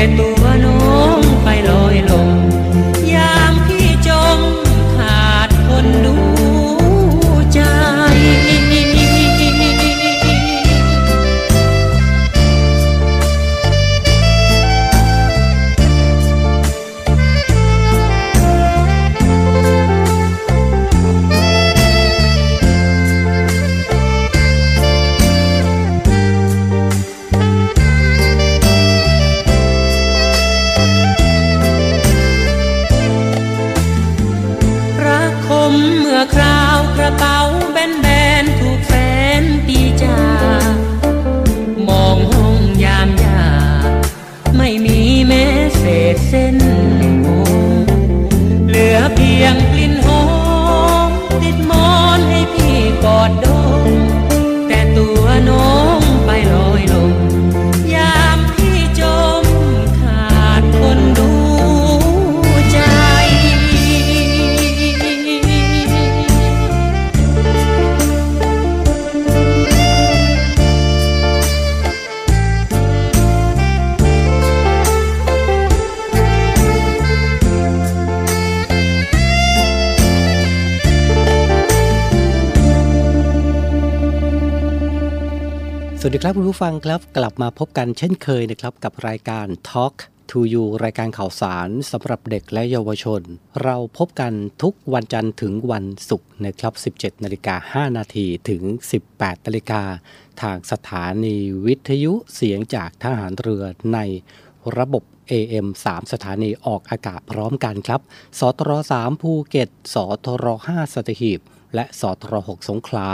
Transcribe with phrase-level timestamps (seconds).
[0.00, 0.39] แต่
[86.80, 89.94] งครับกลับมาพบกันเช่นเคยนะครับกับรายการ Talk
[90.30, 93.22] to You รายการข่าวสารสำหรับเด็กและเยาวชน
[93.62, 94.32] เราพบกัน
[94.62, 98.62] ทุกวันจันทร์ถึงวันศุกร์นะครับ 17นาฬิกา5นาทีถึง
[99.04, 99.82] 18นาฬิกา
[100.42, 101.36] ทางสถานี
[101.66, 103.98] วิทยุเสียงจากทหารเรือใน
[104.76, 108.00] ระบบ AM 3 สถานีออกอากาศพร้อมกันครับ
[108.38, 111.40] สทร3ภูเก็ต สทร5สัตหีบ
[111.74, 113.08] และสทร6สงขลา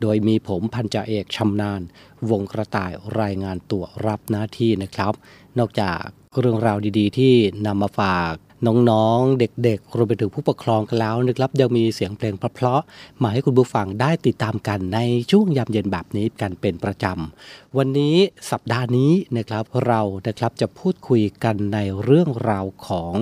[0.00, 1.82] โดยมีผมพันจ่าเอกชำนาญ
[2.30, 5.12] วงกระต่ายรายงานตัวรับหน้าที่นะครับ
[5.58, 6.02] นอกจาก
[6.38, 7.34] เรื่องราวดีๆ ที่
[7.66, 8.34] นำมาฝาก
[8.66, 14.98] น้องๆ เด็กๆ รวมไปถึงผู้ปกครองกันแล้วนะครับยังมีเสียงเพลงเพราะๆมาให้คุณผู้ฟังได้ติดตามกันใน
[15.30, 18.16] ช่วงยามเย็นแบบนี้กันเป็นประจำ วันนี้
[18.50, 23.14] สัปดาห์นี้นะครับเรานะครับจะพูดคุยกันในเรื่องราวของ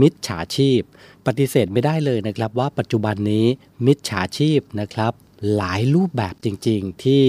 [0.00, 0.80] มิจฉาชีพ
[1.26, 3.46] ปฏิเสธไม่ได้เลยนะครับว่าปัจจุบันนี้
[3.86, 5.12] มิจฉาชีพนะครับ
[5.56, 7.24] หลายรูปแบบจริงๆที่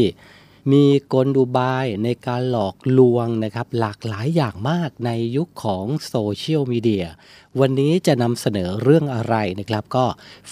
[0.71, 7.05] มีกลอุบายในการหลอกลวงนะครับ หลากหลายอย่างมากในยุคของโซเชียลมีเดีย
[7.59, 10.05] วันนี้จะนำเสนอเรื่องอะไรนะครับ ก็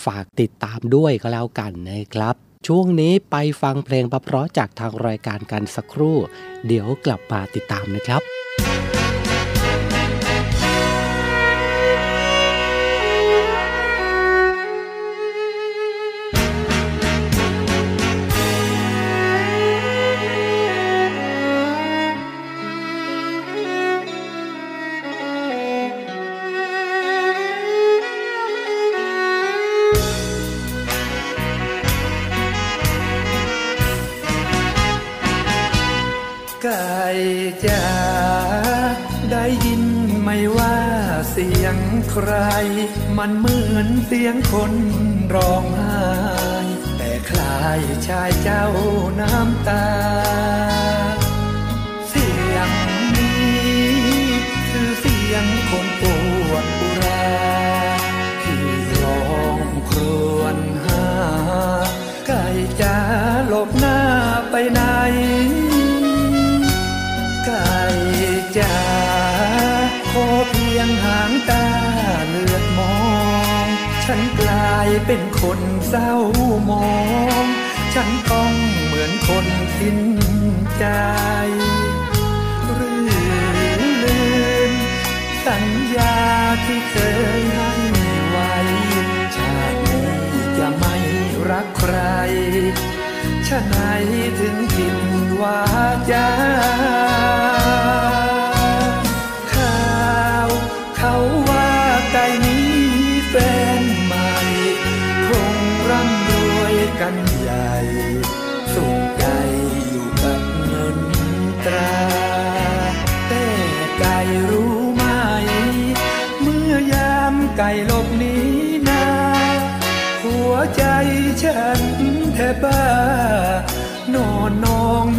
[0.05, 2.35] ฝากติดตามด้วยก็แล้วกันนะครับ
[2.67, 6.17] ช่วงนี้ไปฟังเพลงประเพราะจากทางรายการกันสักครู่
[6.67, 8.36] เดี๋ยวกลับมาติดตามนะครับ
[42.17, 42.35] ใคร
[43.17, 44.73] มันเหมือนเสียงคน
[45.35, 46.01] ร้องไห้
[46.97, 48.65] แต่คลายชายเจ้า
[49.19, 49.87] น้ำตา
[52.09, 52.69] เสียง
[53.17, 53.57] นี้
[54.69, 56.26] คือเสียงคนปว
[75.05, 75.59] เป็นคน
[75.89, 76.13] เศร้า
[76.69, 76.89] มอ
[77.43, 77.45] ง
[77.93, 78.53] ฉันต้อง
[78.85, 79.45] เหมือนคน
[79.77, 79.99] สิ้น
[80.77, 80.85] ใจ
[82.73, 82.99] หรือ
[84.03, 84.19] ลื
[84.69, 84.73] ม
[85.45, 85.65] สัญ
[85.95, 86.15] ญา
[86.65, 86.95] ที่เค
[87.39, 87.71] ยให้
[88.29, 88.53] ไว้
[89.35, 90.09] ชาตินี้
[90.57, 90.95] จะไม่
[91.49, 91.95] รักใคร
[93.47, 93.75] ชะไหน
[94.39, 94.97] ถึงผิด
[95.41, 95.61] วา
[96.11, 96.13] จ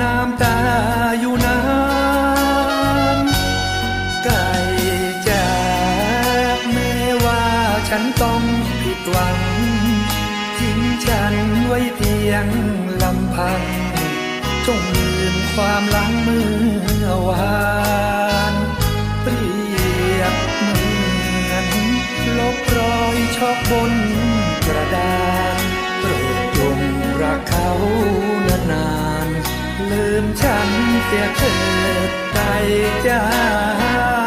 [0.03, 0.59] น้ำตา
[1.21, 1.59] อยู่นา
[3.17, 3.19] น
[4.25, 4.47] ไก่
[5.29, 5.51] จา
[6.57, 7.43] กแม้ว่า
[7.89, 8.43] ฉันต้อง
[8.83, 9.39] ผิดหวัง
[10.59, 11.35] ทิ้งฉัน
[11.67, 12.47] ไว้เพียง
[13.03, 13.63] ลำพัง
[14.67, 16.47] จงลืมความหลังเมื่
[17.05, 17.88] อวาน
[31.11, 31.53] เสียเถิ
[32.09, 32.39] ดใจ
[33.07, 34.18] จ้า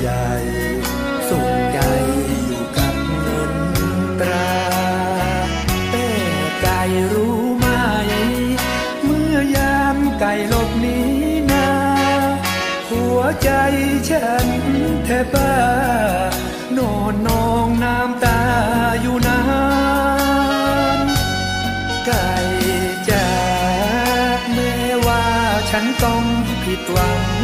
[0.00, 0.28] ใหญ่
[1.28, 1.78] สุขใจ
[2.46, 3.54] อยู่กับเงิน
[4.20, 4.52] ตรา
[5.90, 6.08] แต่
[6.62, 6.80] ไก่
[7.12, 7.66] รู้ไหม
[9.04, 10.98] เมื่อยามไก่หลบหนี
[11.50, 11.68] นา
[12.90, 13.50] หัวใจ
[14.10, 14.46] ฉัน
[15.04, 15.54] แทบบ้า
[16.72, 18.40] โนอนนองน้ำตา
[19.00, 19.40] อยู่นา
[20.98, 21.00] น
[22.06, 22.30] ไก่
[23.08, 23.28] จ๋า
[24.54, 24.74] แม้
[25.06, 25.24] ว่า
[25.70, 26.22] ฉันต้อง
[26.64, 27.37] ผิดหวัง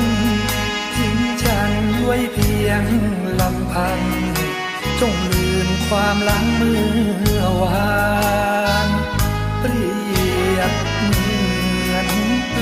[2.82, 2.84] ง
[3.40, 4.00] ลำพัง
[5.00, 7.94] จงลืมความหลังเมื่อวา
[8.86, 8.88] น
[9.60, 9.86] เปรี
[10.56, 11.22] ยบเหมื
[11.92, 12.08] อน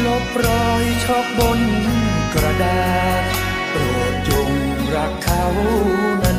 [0.07, 1.61] ลบรอยชอกบน
[2.35, 2.83] กระดา
[3.21, 3.23] ษ
[3.71, 4.51] โปรดจง
[4.95, 5.45] รักเขา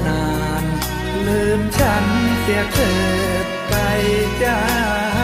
[0.07, 0.25] นา
[0.61, 2.05] นๆลืมฉัน
[2.41, 2.93] เสียเถิ
[3.45, 3.79] ดไกล
[4.43, 5.22] จ้า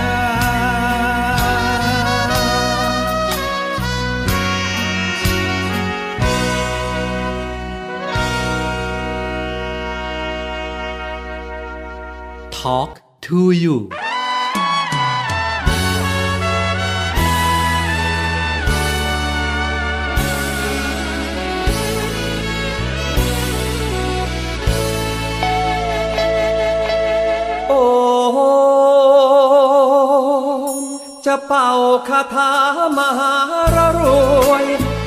[12.61, 13.77] Talk to you
[27.67, 27.83] โอ้
[31.25, 31.69] จะเป่า
[32.09, 32.51] คาถา
[32.97, 33.33] มหา
[33.75, 34.03] รร
[34.49, 34.65] วย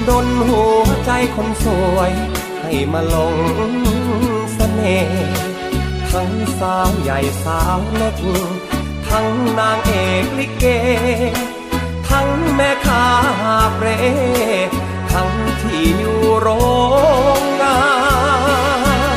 [0.09, 2.13] ดนหัวใจคนสวย
[2.63, 3.37] ให้มาลง
[4.55, 5.42] เสน่ห์
[6.12, 8.16] ทั้งสาวใหญ่สาวเล็ก
[9.09, 9.26] ทั้ง
[9.59, 9.92] นางเอ
[10.23, 10.64] กลิเก
[12.09, 13.04] ทั้งแม่ค้า
[13.40, 13.87] หาเปร
[15.12, 16.49] ทั้งที่อยู่โร
[17.40, 17.81] งงา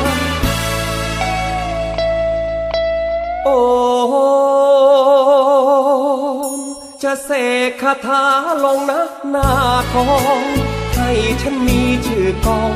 [0.02, 0.04] น
[3.44, 3.60] โอ้
[7.04, 7.30] จะเส
[7.68, 8.24] กคาถา
[8.66, 9.52] ลงนะหน้า
[9.94, 10.10] ทอ
[10.40, 10.42] ง
[10.96, 11.12] ให้
[11.42, 12.74] ฉันมีชื่อกอง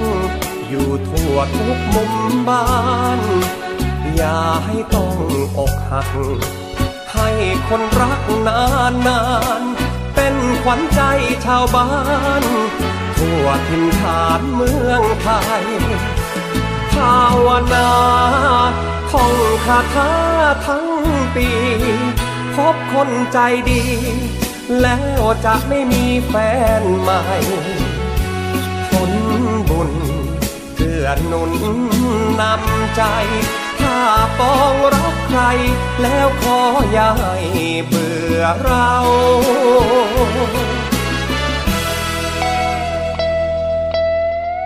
[0.69, 2.13] อยู่ทั่วทุกมุม
[2.47, 2.65] บ้า
[3.19, 3.21] น
[4.15, 5.15] อย่าให้ต้อง
[5.57, 6.09] อกหัก
[7.13, 7.29] ให้
[7.67, 8.61] คนรักนา
[8.91, 9.21] นนา
[9.61, 9.63] น
[10.15, 11.01] เป็นขวัญใจ
[11.45, 11.89] ชาวบ้า
[12.41, 12.43] น
[13.17, 15.27] ทั่วถิ่นฐานเมืองไท
[15.63, 15.65] ย
[16.93, 17.89] ภาวนา
[19.11, 19.33] ท่อง
[19.65, 20.11] คาถา
[20.65, 20.87] ทั้ง
[21.35, 21.49] ปี
[22.55, 23.39] พบคนใจ
[23.69, 23.83] ดี
[24.81, 26.33] แล้วจะไม่มีแฟ
[26.81, 27.23] นใหม่
[28.89, 29.11] ผล
[29.69, 29.91] บุญ
[30.75, 31.51] เกื้อหนุน
[32.39, 33.03] นำใจ
[34.39, 35.41] ปองรักใคร
[36.01, 36.59] แล้วขอ
[36.91, 37.35] อย่าให้
[37.87, 38.91] เบื่อเรา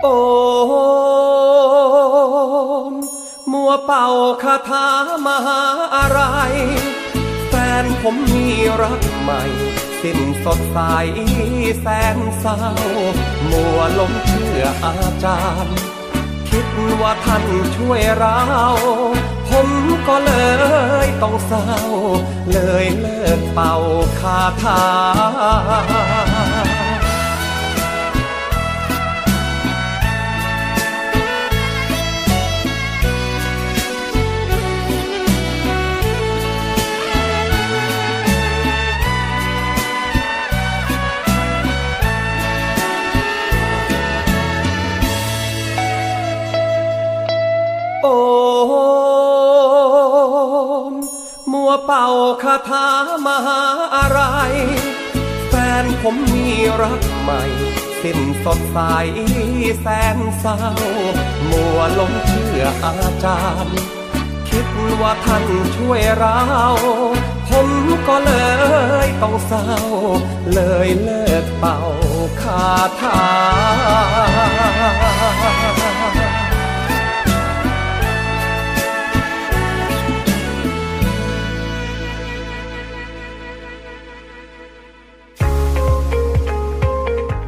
[0.02, 0.18] โอ้
[2.90, 2.92] ม
[3.52, 4.06] มัวเป่า
[4.42, 4.88] คาถา
[5.26, 5.62] มหา
[5.96, 6.20] อะไร
[7.48, 8.48] แฟนผมมี
[8.82, 9.42] รักใหม่
[10.02, 10.78] สิ้นสดใส
[11.80, 11.86] แส
[12.16, 12.58] นเศร้า
[13.50, 15.78] มัวลงเชื่ออาจารย์
[16.56, 16.70] คิด
[17.02, 17.44] ว่าท่าน
[17.76, 18.40] ช่วยเรา
[19.48, 19.68] ผม
[20.08, 20.32] ก็เล
[21.04, 21.68] ยต้องเศร้า
[22.52, 23.74] เลยเลิกเป่า
[24.20, 24.82] คาถา
[51.86, 52.06] เป่า
[52.42, 52.88] คาถา
[53.26, 53.60] มหา
[53.96, 54.20] อะไร
[55.48, 56.48] แฟนผมมี
[56.82, 57.42] รักใหม่
[58.02, 58.78] สิ้นสดใส
[59.80, 59.86] แส
[60.16, 60.58] นเศร้า
[61.50, 63.76] มัวหลงเชื่ออาจารย์
[64.48, 64.66] คิด
[65.00, 65.44] ว่าท่าน
[65.76, 66.40] ช่วยเรา
[67.48, 67.68] ผม
[68.08, 68.32] ก็เล
[69.04, 69.68] ยต้องเศร้า
[70.52, 71.78] เลยเลิกเป่า
[72.42, 72.66] คา
[73.00, 73.22] ถา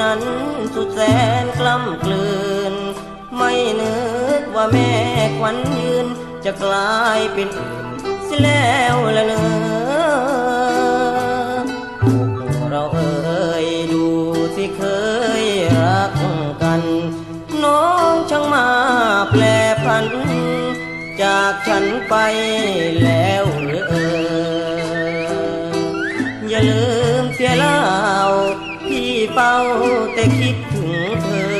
[0.00, 0.20] นั้น
[0.74, 1.00] สุดแส
[1.42, 2.28] นกล้ำกลื
[2.72, 2.74] น
[3.36, 3.96] ไม่นึ
[4.40, 4.90] กว่าแม่
[5.38, 6.06] ควันยืน
[6.44, 7.48] จะกลายเป็น
[8.28, 9.42] สิแล้วละเนอ
[11.44, 14.06] อเราเอ่ยดู
[14.56, 14.82] สิเค
[15.42, 15.44] ย
[15.80, 16.12] รัก
[16.62, 16.82] กัน
[17.64, 18.68] น้องช่างมา
[19.30, 19.42] แปล
[19.84, 20.06] พัน
[21.22, 22.14] จากฉันไป
[23.04, 24.82] แล้วหรือเออ
[26.50, 29.60] อย่าลืมเล่าพี่เฝ้า
[30.14, 31.54] แต่คิดถึงเธอ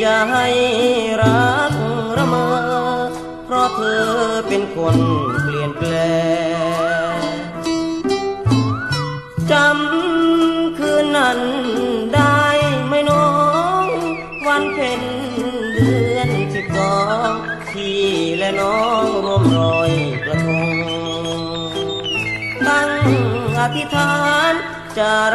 [0.00, 0.46] อย่าให้
[1.22, 1.72] รัก
[2.16, 2.46] ระเมอ
[3.44, 4.04] เพราะเธอ
[4.48, 4.96] เป็นคน
[5.42, 5.94] เปลี่ยนแปล
[7.16, 7.20] ง
[9.50, 11.40] จำคืนนั้น
[12.14, 12.42] ได้
[12.86, 13.28] ไหมน้อ
[13.84, 13.86] ง
[14.46, 15.02] วันเพ็ญ
[15.74, 16.96] เดือนสิบสอ
[17.30, 17.32] ง
[17.72, 18.02] พี่
[18.38, 19.92] และน้องร่วมรอย
[20.24, 20.76] กระทง
[22.66, 22.90] ตั้ง
[23.58, 24.14] อธิษฐา
[24.52, 24.54] น
[24.98, 25.26] จะ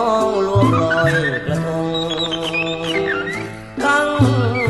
[0.00, 1.12] องรวมรอย
[1.46, 1.88] กระทง
[3.84, 4.08] ตั้ง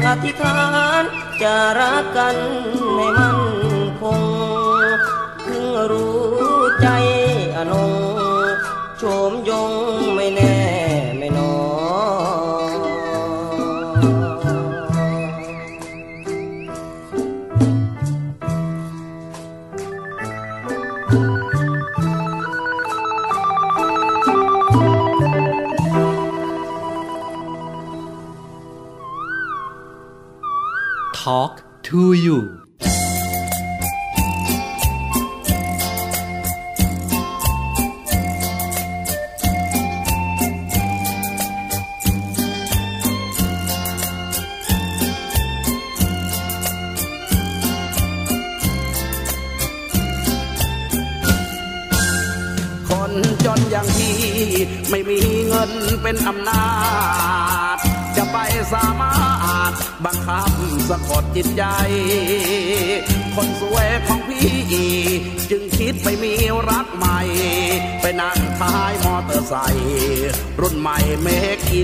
[0.07, 0.63] อธิษฐา
[1.01, 1.03] น
[1.43, 2.37] จะรักกัน
[2.97, 3.42] ให้มัน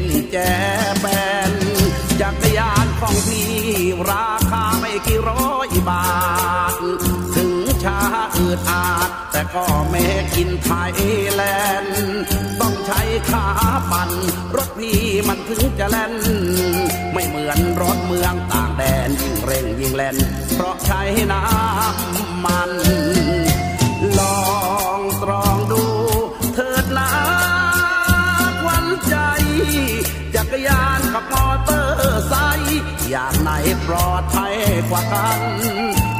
[0.02, 0.36] นแจ
[1.00, 1.06] แป
[1.50, 1.52] น
[2.20, 3.50] จักรยานของพี่
[4.10, 6.06] ราคาไม่กี่ร้อยบา
[6.72, 6.74] ท
[7.34, 7.52] ถึง
[7.84, 7.98] ช้า
[8.36, 10.02] อืดอาด แต่ก็ไม่
[10.36, 10.94] กินไทย
[11.34, 11.42] แล
[11.82, 11.98] นด์
[12.60, 13.46] ต้องใช้ขา
[13.90, 14.10] ปั่น
[14.56, 16.14] รถพี่มันถึงจะแล่น
[17.12, 20.16] ไม่เหมือนรถเมืองต่างแดนยิ่งเร่งยิ่งแล่น
[20.54, 21.00] เพราะใช้
[21.32, 22.70] น้ำมัน
[33.10, 33.50] อย่างไหน
[33.86, 34.54] ปลอดภัย
[34.90, 35.40] กว่ากัน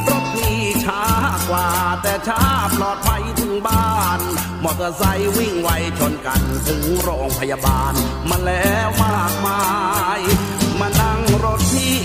[0.08, 1.02] รถพี่ช้า
[1.48, 1.68] กว่า
[2.02, 2.42] แต่ช้า
[2.76, 4.20] ปลอดภัยถึงบ้าน
[4.64, 7.92] มอเตอร์ไซค์วิ่งไวชนกันถึงโรงพยาบาล
[8.30, 9.62] มาแล้วมากมา
[10.18, 10.20] ย
[10.80, 11.98] มานั่งรถพี่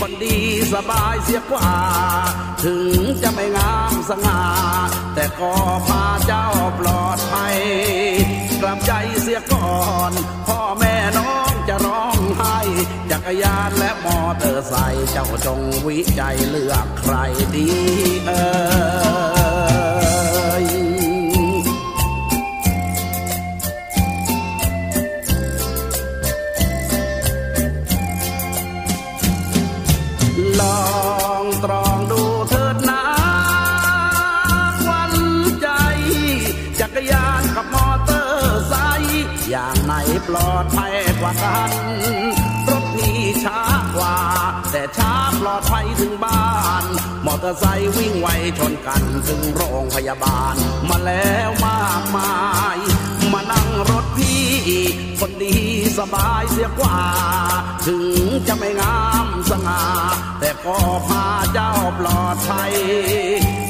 [0.00, 0.38] คนดี
[0.74, 1.72] สบายเสียกว่า
[2.64, 4.42] ถึงจะไม่งามสง่า
[5.14, 5.52] แต่ก็
[5.86, 6.46] พาเจ้า
[6.80, 7.56] ปลอดภัย
[8.62, 9.72] กลับใจเสียก่อ
[10.10, 10.12] น
[10.46, 12.58] พ่อแม่น้อง จะร้องไห้
[13.10, 17.14] จักรยานและมอเตอร์ไซค์เจ้าจงวิจัยเลือกใคร
[17.54, 17.68] ดี
[18.26, 18.30] เอ
[18.84, 18.85] อ
[47.40, 50.54] เตอร์ไซค์วิ่งไวชนกันถึงโรงพยาบาล
[50.88, 52.34] มาแล้วมากมา
[52.76, 52.78] ย
[53.32, 54.46] มานั่งรถพี่
[55.20, 55.56] คนดี
[55.98, 56.98] สบายเสียกว่า
[57.86, 58.04] ถึง
[58.48, 59.82] จะไม่งามสง่า
[60.40, 62.72] แต่ก็พาเจ้าปลอดภัย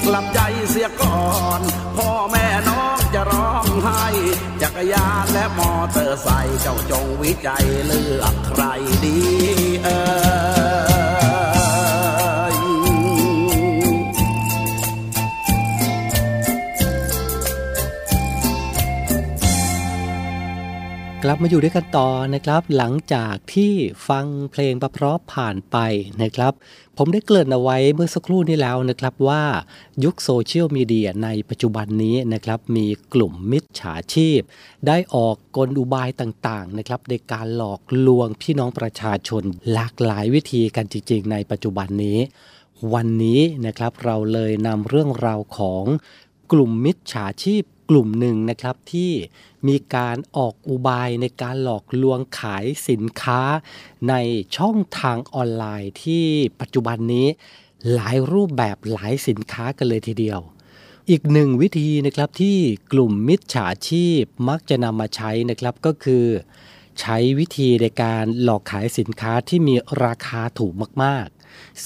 [0.07, 1.27] กลับใจเสียก่อ
[1.59, 1.61] น
[1.97, 4.05] พ่อแม่น้องจะร้องไห้
[4.63, 8.63] จักรยานและมอเตอร์ไซค์เจ้าจงวิจัยเลือกใคร
[9.05, 9.19] ดี
[9.85, 9.89] เอ
[10.25, 10.26] อ
[21.29, 23.73] ลับมาอยู่ด้วยกันต่อนะครับ หลังจากที่
[24.09, 25.77] ฟังเพลงประเพราะผ่านไป
[26.23, 26.53] นะครับ
[26.97, 29.43] ผมได้เกริ่นเอาไว้เมื่อสักครู่นี้แล้วนะครับว่า
[30.05, 34.41] ยุคโซเชียลมีเดียในปัจจุบันนี้นะครับ มีกลุ่มมิจฉาชีพ
[34.87, 42.19] ได้ออกกลอุบายต่างๆนะครับในการหลอกลวงพี่น้องประชาชนหลากหลายวิธีกันจริง ๆ ในปัจจุบันนี้
[42.95, 45.85] วันนี้นะครับเราเลยนำเรื่องราวของ
[46.53, 49.13] กลุ่มมิจฉาชีพ กลุ่มหนึ่งนะครับที่
[49.69, 53.41] มีการออกอุบายในการหลอกลวงขายสินค้า
[54.09, 54.15] ใน
[54.57, 56.25] ช่องทางออนไลน์ที่
[56.61, 57.29] ปัจจุบันนี้
[57.95, 60.41] หลายรูปแบบหลายสินค้ากันเลยทีเดียว
[61.11, 62.59] อีกหนึ่งวิธีนะครับที่
[62.93, 66.27] กลุ่มมิจฉาชีพมักจะนำมาใช้นะครับก็คือ
[67.01, 70.73] ใช้วิธีในการหลอกขายสินค้าที่มีราคาถูก
[71.05, 71.27] มาก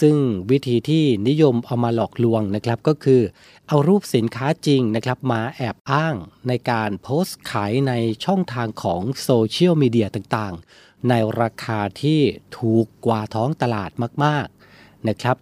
[0.00, 0.16] ซึ่ง
[0.50, 3.22] วิธีที่นิยมเอามาหลอกลวงนะครับก็คือ
[3.68, 6.14] เอารูปสินค้าจริงนะครับมาแอบอ้าง
[6.48, 7.92] ในการโพสต์ขายใน
[8.24, 12.20] ช่องทางของโซเชียลมีเดียต่างๆ ในราคาที่
[12.58, 13.90] ถูกกว่าท้องตลาด
[14.24, 15.36] มากๆนะครับ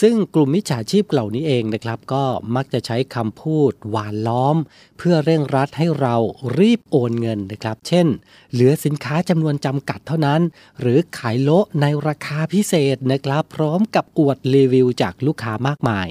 [0.00, 4.56] ซึ่งกลุ่มมิจฉาชีพเหล่านี้เองนะครับ ก็มักจะใช้คำพูดหวานล้อม
[4.98, 6.16] เพื่อเร่งรัดให้เรา
[6.58, 8.06] รีบโอนเงินนะครับ เช่น
[8.52, 10.40] เหลือสินค้าจำนวนจำกัดเท่านั้น
[10.80, 16.08] หรือขายโละในราคาพิเศษนะครับ พร้อมกับอวดรีวิวจากลูกค้ามากมาย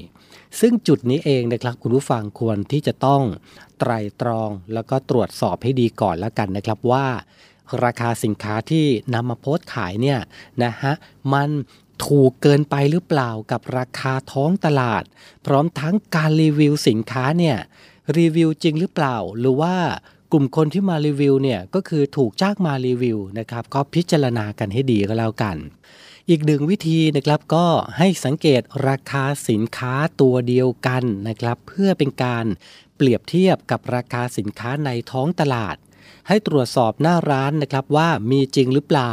[0.59, 3.21] ซึ่งจุดนี้เองนะครับ คุณผู้ฟังควรที่จะต้อง
[3.79, 3.91] ไตร
[4.21, 7.05] ตรองแล้วก็ตรวจสอบให้ดีก่อนแล้วกันนะครับว่า
[7.83, 10.19] ราคาสินค้าที่นำมาโพสต์ขายเนี่ย
[10.63, 10.93] นะฮะ
[11.33, 11.49] มัน
[12.05, 15.03] ถูกเกินไปหรือเปล่ากับราคาท้องตลาด
[15.45, 17.57] พร้อมทั้งการรีวิวสินค้าเนี่ย
[18.17, 19.75] รีวิวจริงหรือเปล่า หรือว่า
[20.31, 25.57] กลุ่มคนที่มารีวิวเนี่ยก็คือถูกจ้างมารีวิวนะครับก็พิจารณากันให้ดีก็แล้วกัน
[26.29, 27.65] อีกหนึ่งวิธีนะครับก็
[27.97, 32.45] ให้สังเกตราคาสินค้าตัวเดียวกันนะครับ เพื่อเป็นการ
[32.95, 35.75] เปรียบเทียบกับราคาสินค้าในท้องตลาด
[36.27, 39.11] ให้ตรวจสอบหน้าร้านนะครับว่ามีจริงหรือเปล่า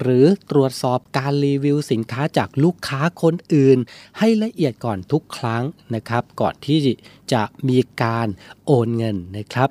[0.00, 3.78] หรือตรวจสอบการรีวิวสินค้าจากลูกค้าคนอื่น
[4.18, 6.78] ให้ละเอียดก่อนทุกครั้งนะครับ ก่อนที่
[7.32, 8.28] จะมีการ
[8.66, 9.68] โอนเงินนะครับ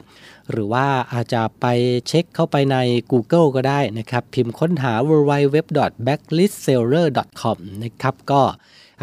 [0.50, 1.66] หรือว่าอาจจะไป
[2.08, 2.78] เช็คเข้าไปใน
[3.12, 8.42] Google ก็ได้นะครับ พิมพ์ค้นหา www.backlistseller.com นะครับก็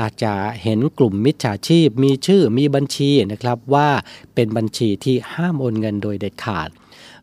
[0.00, 3.88] อาจจะเห็นกลุ่มมิจฉาชีพมีชื่อมีบัญชีนะครับว่า
[4.34, 6.68] เป็นบัญชีที่ห้ามโอนเงินโดยเด็ดขาด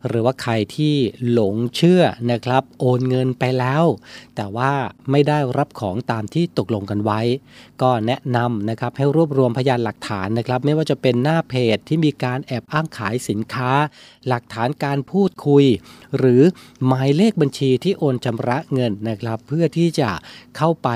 [0.08, 0.94] หรือว่าใครที่
[1.32, 3.84] หลงเชื่อนะครับ โอนเงินไปแล้ว
[4.36, 4.72] แต่ว่า
[5.10, 7.20] ไม่ได้รับของตามที่ตกลงกันไว้
[7.82, 13.70] ก็แนะนำนะครับให้รวบรวมพยานหลักฐานนะครับ ไม่ว่าจะเป็นหน้าเพจที่มีการแอบอ้างขายสินค้า
[14.28, 15.64] หลักฐานการพูดคุย
[16.18, 16.42] หรือ
[16.86, 20.10] หมายเลขบัญชีที่โอนชำระเงินนะครับ เพื่อที่จะ
[20.56, 20.88] เข้าไป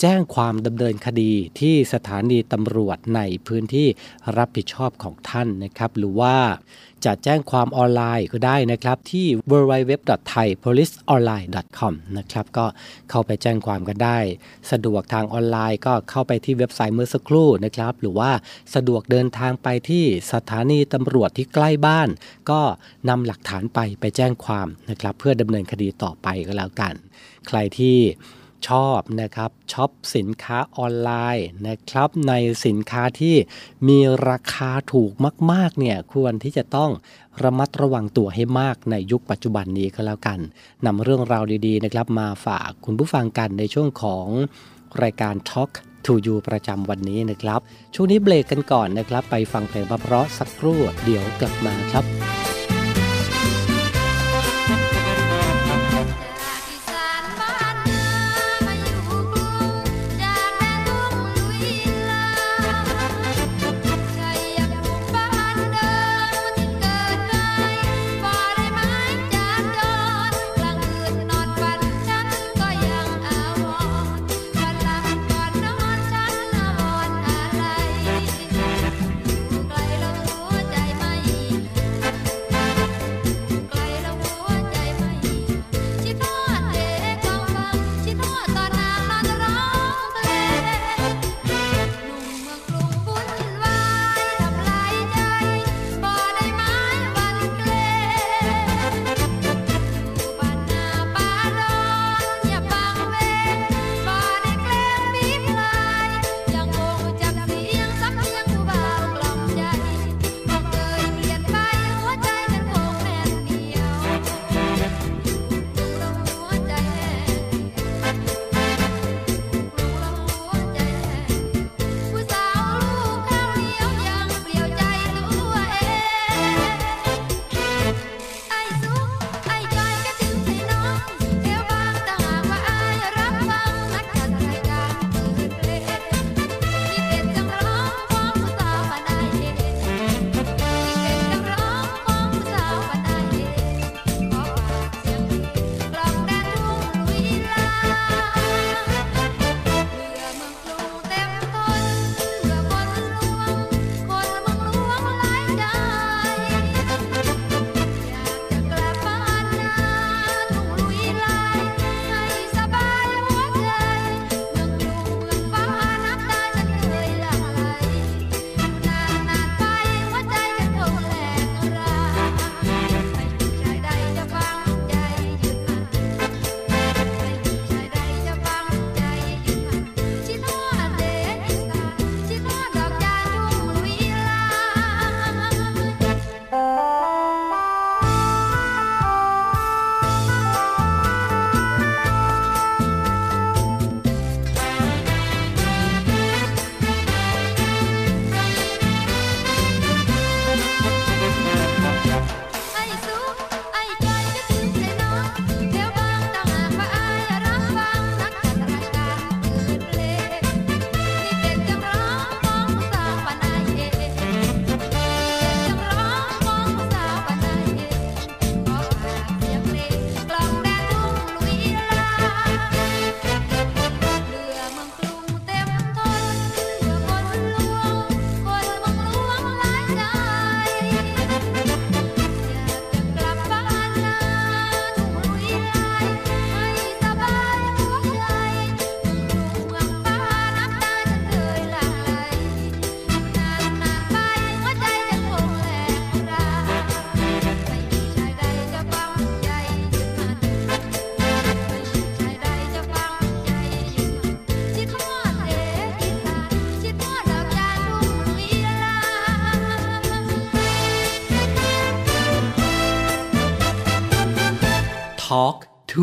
[0.00, 3.88] แจ้งความดำเนินคดีที่สถานีตำรวจในพื้นที่
[4.36, 6.36] รับผิดชอบของท่านนะครับ หรือว่า
[7.04, 12.66] จะแจ้งความออนไลน์ก็ได้นะครับ ที่ www.thaipoliceonline.com นะครับก็
[13.10, 14.18] เข้าไปแจ้งความกันได้
[14.70, 18.30] สะดวกทางออนไลน์ก็เข้าไปที่เว็บไซต์เมื่อสักครู่นะครับ หรือว่า
[18.74, 22.08] สะดวกเดินทางไปที่สถานีตำรวจที่ใกล้บ้าน
[22.50, 22.60] ก็
[23.08, 26.94] นำหลักฐานไปไปแจ้งความนะครับเพื่อดำเนินคดีต่อไปก็แล้วกัน
[27.46, 27.98] ใครที่
[28.68, 32.32] ชอบนะครับช็อปสินค้าออนไลน์นะครับใน
[32.66, 33.36] สินค้าที่
[33.88, 33.98] มี
[34.28, 35.12] ราคาถูก
[35.52, 36.90] มากๆเนี่ยควรที่จะต้อง
[37.42, 40.38] ระมัดระวังตัวให้มากในยุคปัจจุบันนี้ก็แล้วกัน
[40.86, 44.26] นำเรื่องราวดีๆนะครับมาฝากคุณผู้ฟังกันในช่วงของ
[45.02, 45.70] รายการ Talk
[46.06, 47.60] to You ประจำวันนี้นะครับ
[47.94, 52.51] ช่วงนี้เบรกกันก่อนนะครับ ไปฟังเพลงเพราะสักครู่เดี๋ยวกลับมาครับ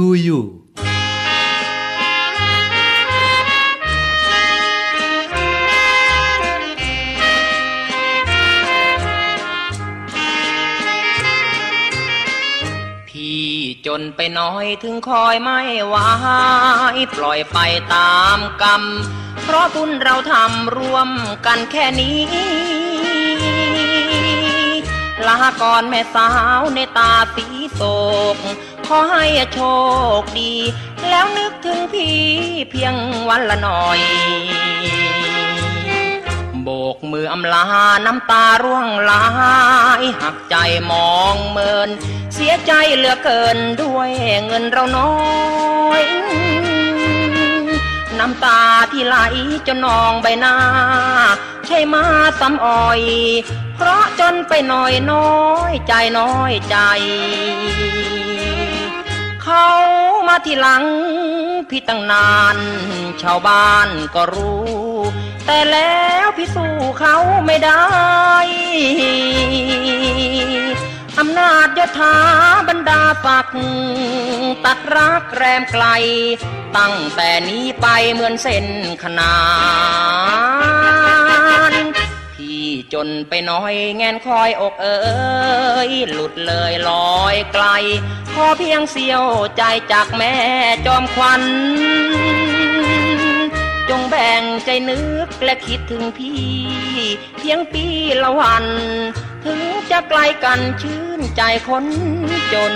[0.10, 0.39] to You
[13.10, 13.48] พี่
[13.86, 15.95] จนไปน้อยถึงคอยไม่ไหว
[17.15, 17.58] ปล่อยไป
[17.93, 18.84] ตามกรรม
[19.43, 21.10] เพราะบุญเราทำร่วม
[21.45, 22.19] กันแค่นี้
[25.28, 27.82] ลาก่อนแม่สาวในตาสีโศ
[28.36, 28.38] ก
[28.89, 29.60] ขอให้โช
[30.21, 30.54] คดี
[31.10, 32.19] แล้วนึกถึงพี่
[32.69, 32.95] เพียง
[33.30, 33.99] วันละหน่อย
[36.63, 37.65] โบกมืออำลา
[38.06, 39.13] น้ำตาร่วงไหล
[40.21, 40.56] หักใจ
[40.91, 41.89] มองเมิน
[42.34, 44.10] เสียใจเหลือเกินด้วย
[44.45, 45.13] เงินเราน้อ
[46.02, 46.04] ย
[48.19, 49.17] น้ำตาที่ไหล
[49.67, 50.56] จนนองใบหน้า
[51.67, 52.04] ใช่มา
[52.39, 53.02] ซ้ำอ่อย
[53.75, 55.39] เพราะจนไปหน่อยน้อ
[55.71, 56.78] ยใจน้อยใจ
[59.51, 59.71] เขา
[60.27, 60.83] มาทีหลัง
[61.69, 62.57] พี่ตั้งนาน
[63.21, 64.69] ชาวบ้านก็รู้
[65.45, 67.85] แต่แล้วพี่สู้เขาไม่ได้
[71.19, 72.15] อำนาจยศถา
[72.69, 73.47] บรรดาฝัก
[74.65, 75.85] ตัดรักแรมไกล
[76.77, 78.65] ตั้งแต่นี้ไปเหมือนเส้น
[79.03, 79.35] ขนา
[81.71, 81.73] น
[82.93, 84.99] จนไปน้อยแงนคอยอกเอ๋
[85.89, 87.65] ยหลุดเลยลอยไกล
[88.34, 89.23] ขอเพียงเสียว
[89.58, 90.34] ใจจากแม่
[90.86, 91.43] จอมควัน
[93.89, 96.43] จงแบ่งใจนึกและคิดถึงพี่
[97.38, 97.86] เพียงปี
[98.23, 98.65] ละวัน
[99.45, 99.60] ถึง
[99.91, 101.86] จะไกลกันชื่นใจคน
[102.53, 102.73] จน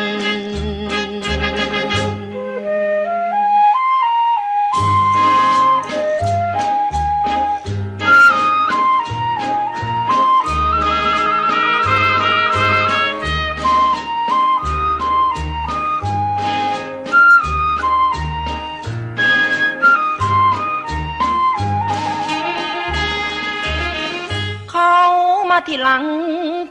[25.68, 26.06] ทีหลัง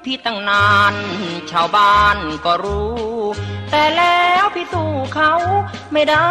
[0.04, 0.94] พี่ตั้งนาน
[1.50, 3.02] ชาวบ้านก็รู้
[3.70, 5.32] แต่แล้วพี่สู้เขา
[5.92, 6.28] ไม่ได้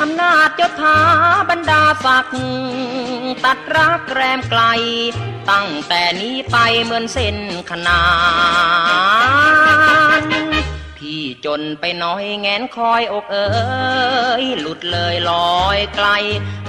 [0.00, 0.98] อำนาจเจ้าทา
[1.50, 2.38] บรรดาศักดิ์
[3.44, 4.62] ตัดรักแรมไกล
[5.50, 7.36] ตั้งแต่นี้ไปเหมือนเส้น
[7.70, 8.02] ขนา
[10.20, 10.47] น
[10.98, 13.48] พี่จนไปน้อยแงนคอยอกเอ๋
[14.42, 16.08] ยหลุดเลยลอยไกล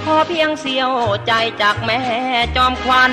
[0.02, 0.90] ขอเพียงเสียว
[1.26, 2.00] ใจจากแม่
[2.56, 3.12] จอมควัน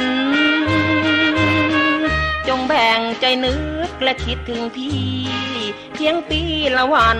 [2.48, 3.54] จงแบ่งใจนึ
[3.90, 5.02] กและคิดถึงพี่
[5.94, 6.42] เพียงปี
[6.78, 7.20] ละวัน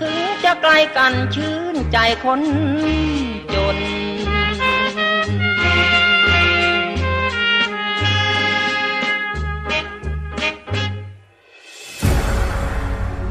[0.00, 2.40] ถึงจะไกลกันชื่นใจคน
[3.54, 3.78] จน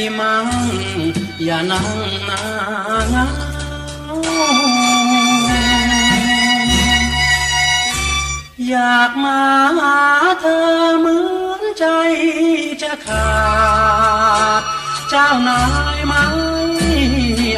[0.00, 0.46] พี่มัง
[1.44, 1.88] อย่านั่ง
[2.28, 2.40] นา
[3.14, 3.26] งา
[8.68, 9.40] อยากมา
[9.78, 9.98] หา
[10.40, 10.60] เธอ
[11.00, 11.18] เหมื
[11.50, 11.84] อนใจ
[12.82, 13.28] จะขา
[14.60, 14.62] ด
[15.10, 15.60] เจ้านา
[15.96, 16.24] ยไม่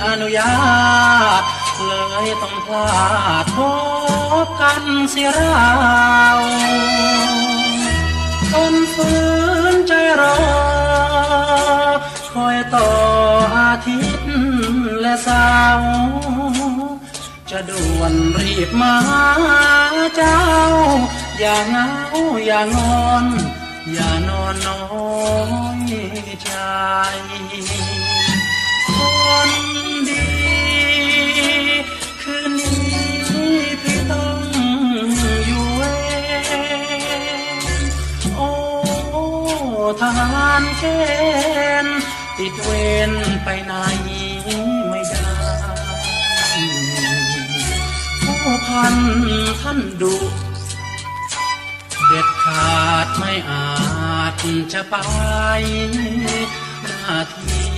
[0.07, 0.55] อนุญา
[1.41, 1.43] ต
[1.87, 1.93] เล
[2.27, 2.91] ยต้องพลา
[3.43, 3.59] ดพ
[4.45, 5.71] บกันเสียรา
[6.37, 6.39] ว
[8.51, 9.11] ทนฝื
[9.73, 10.61] นใจรอ
[12.33, 12.89] คอยต่อ
[13.57, 14.31] อาทิตย์
[15.01, 15.91] และเสาร์
[17.51, 18.97] จะด่วนรีบมา
[20.17, 20.41] เจ้า
[21.39, 21.89] อย่าเงา
[22.47, 23.25] อย่างอน
[23.93, 24.83] อย่านอนน้อ
[25.79, 25.93] ย
[26.43, 26.51] ใจ
[28.97, 28.99] ค
[29.49, 29.51] น
[30.09, 30.27] ดี
[32.23, 32.81] คืนนี้
[33.83, 34.39] พี่ต้อง
[35.47, 35.83] อยู่เว
[37.77, 37.77] น
[38.37, 38.51] โอ้
[40.01, 40.85] ทหารเก
[41.85, 42.00] ณฑ์
[42.45, 42.71] ติดเว
[43.11, 43.13] ร
[43.45, 43.73] ไปไหน
[44.89, 45.31] ไม่ได้
[48.23, 48.95] ผู้พัน
[49.63, 50.17] ท่านดุ
[52.07, 54.35] เด็ดขาดไม่อาจ
[54.73, 54.95] จะไป
[56.83, 57.71] หน้าที่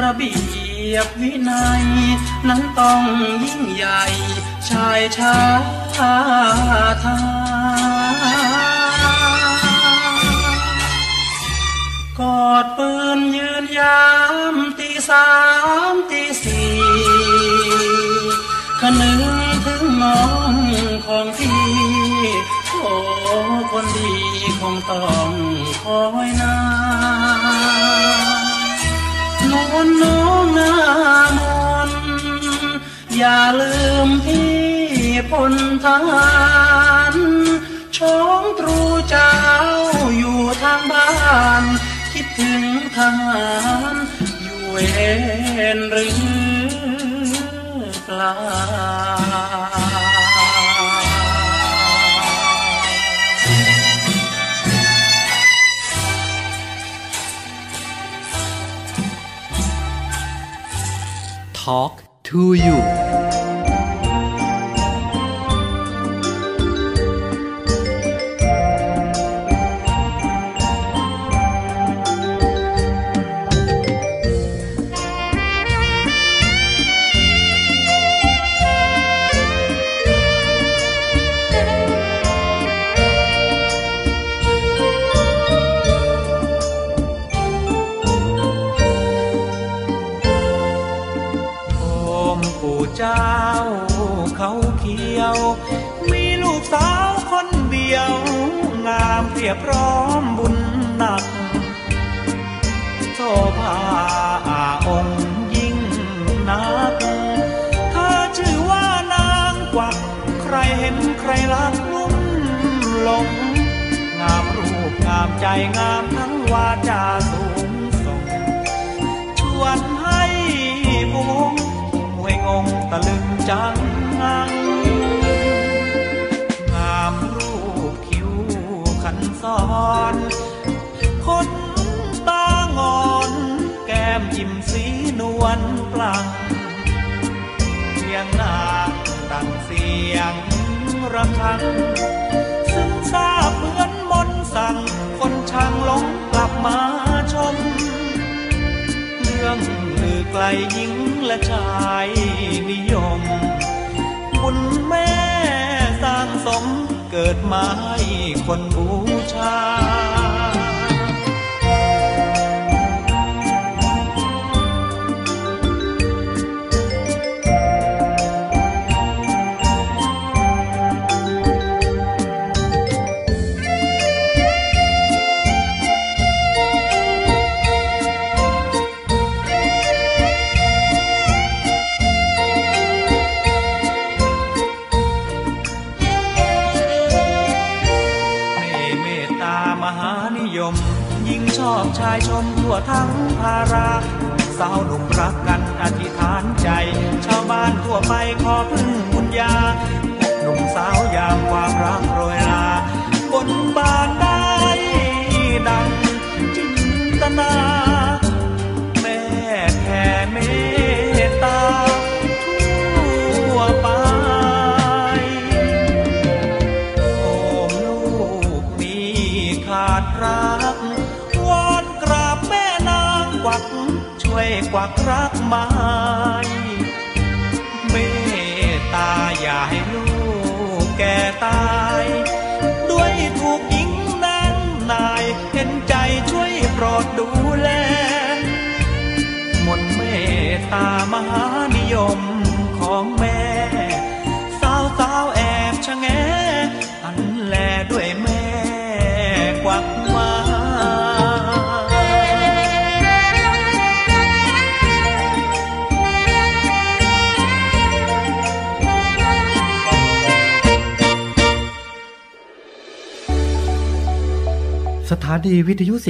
[0.00, 0.34] ระเบี
[0.92, 1.84] ยบวินัย
[2.48, 3.02] นั้นต้อง
[3.44, 4.02] ยิ่งใหญ่
[4.68, 5.36] ชายชา
[5.96, 7.14] ทา
[12.20, 14.04] กอดปืนยืนยา
[14.52, 15.28] มตีสา
[15.92, 16.70] มตีสี่
[18.80, 19.22] คนึง
[19.64, 20.54] ถึงน้อง
[21.06, 21.64] ของพี่
[22.80, 22.94] โอ้
[23.70, 24.12] คนดี
[24.60, 25.30] คงต้อง
[25.82, 26.56] คอยนา
[29.38, 30.72] นนวลน้องนา
[31.38, 31.40] ม
[31.88, 32.02] นต์
[33.16, 33.74] อย่าลื
[34.06, 34.52] มพี่
[35.30, 35.54] พล
[35.84, 36.32] ทหา
[37.12, 37.14] ร
[37.96, 39.34] ช้องตรูเจ้า
[40.18, 41.08] อยู่ทางบ้า
[41.62, 41.64] น
[42.36, 42.64] ถึง
[42.96, 43.48] ทหา
[43.92, 43.94] ร
[44.42, 44.76] อยู่เว
[45.76, 46.12] รหรือ
[48.04, 48.34] เปล่า
[61.52, 63.23] Talk to you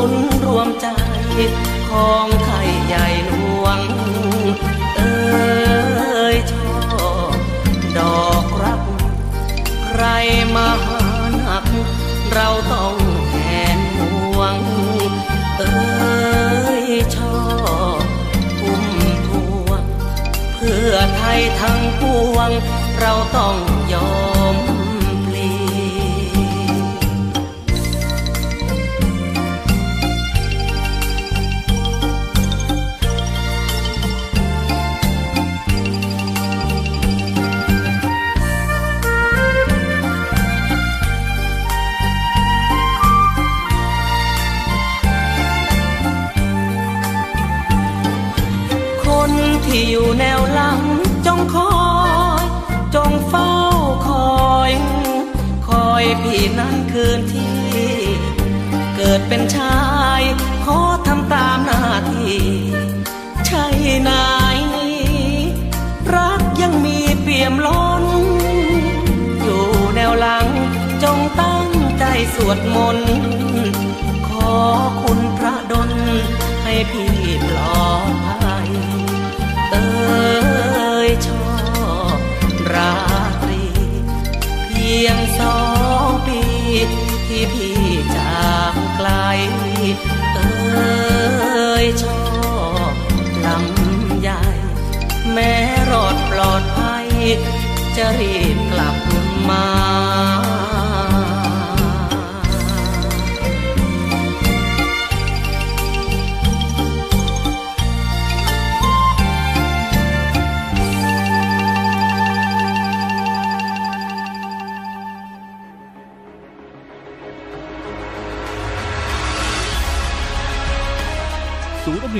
[0.00, 0.14] ศูน
[0.46, 0.88] รวมใจ
[1.90, 3.32] ของไทยใหญ่หล
[3.62, 3.80] วง
[4.96, 7.36] เอ้ยชอบ
[7.98, 8.82] ดอกรัก
[9.86, 10.04] ใคร
[10.54, 11.04] มาหา
[11.36, 11.64] หนัก
[12.32, 12.94] เราต้อง
[13.30, 13.36] แห
[13.76, 14.56] นห่วง
[15.58, 16.86] เอ้ย
[17.16, 17.40] ชอ
[18.00, 18.02] บ
[18.58, 18.84] พุ่ม
[19.26, 19.28] พ
[19.66, 19.82] วง
[20.54, 22.02] เพื่อไทยทั้งป
[22.34, 22.50] วง
[23.00, 23.56] เราต้อง
[23.92, 24.10] ยอ
[24.54, 24.69] ม
[50.18, 50.80] แนวหลัง
[51.26, 51.74] จงคอ
[52.40, 52.42] ย
[52.94, 53.52] จงเฝ้า
[54.08, 54.72] คอย
[55.68, 57.58] คอยพี่นั้นคืนที่
[58.96, 59.80] เกิดเป็นชา
[60.20, 60.22] ย
[60.64, 61.82] ขอทำตามหน้า
[62.12, 62.40] ที่
[63.46, 63.64] ใช่
[64.08, 64.58] นาย
[66.14, 68.04] รักยังมีเปี่ยมล้น
[69.42, 70.46] อยู่แนวหลัง
[71.02, 72.04] จงตั้งใจ
[72.34, 73.14] สวดมนต์
[74.28, 74.54] ขอ
[75.02, 75.90] คุณพระดล
[76.64, 77.12] ให้พี่
[77.48, 78.39] ปลอดภัย
[85.40, 85.60] สอ
[86.06, 86.40] งปี
[87.26, 87.82] ที่พี่
[88.16, 89.08] จากไกล
[90.34, 92.22] เอ้ยชอ
[92.90, 92.92] บ
[93.44, 94.42] ลำใหญ่
[95.32, 95.54] แม้
[95.90, 97.06] รอดปลอดภัย
[97.96, 98.96] จะรีบกลับ
[99.48, 99.66] มา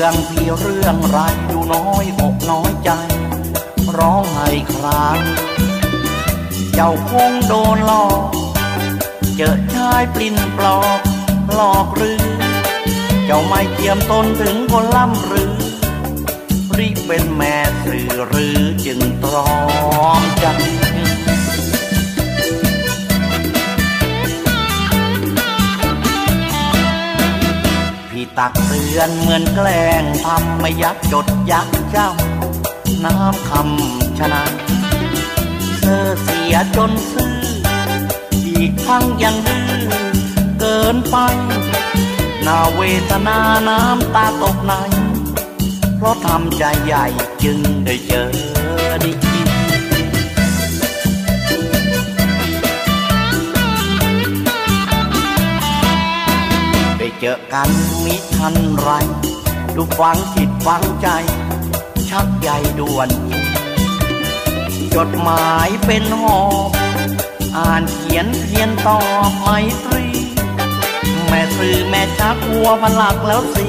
[0.00, 1.18] รื่องพี่เรื่องไร
[1.50, 2.90] ดูน้อยอกน้อยใจ
[3.98, 5.18] ร้องไห้คราง
[6.74, 8.20] เจ้าคงโดนหลอก
[9.36, 11.00] เจอชายปลิ้นปลอก
[11.54, 12.22] หลอกหรือ
[13.26, 15.54] เจ้าไม่เทียมตนถึงคนล่ำหรือ
[16.76, 19.52] รีบเป็นแม่สื่อหรือจึงตรอ
[20.20, 20.46] มใจ
[28.10, 28.52] พี่ตัก
[28.90, 34.42] เตือนเหมือนแกล้งทำไม่ยักจดยักจำน้ำคำชนะ
[35.80, 37.36] เธอเสียจนซื่อ
[38.46, 39.68] อีกทั้งยังดื้อ
[40.60, 41.16] เกินไป
[42.46, 44.72] นาเวทนาน้ำตาตกใน
[45.96, 47.06] เพราะทำใจใหญ่
[47.42, 48.28] จึงได้เจอ
[49.04, 49.27] ดี
[57.20, 57.70] เจอกัน
[58.04, 58.88] มิทันไร
[59.76, 61.08] ดูฟังจิตฟังใจ
[62.08, 62.48] ชักใย
[62.78, 63.08] ด่วน
[64.94, 66.70] จดหมายเป็นหอบ
[67.56, 69.48] อ่านเขียนเพียนตอบไม
[69.84, 70.06] ตรี
[71.28, 73.66] แม่สื่อแม่ชักหัวพลักแล้วสิ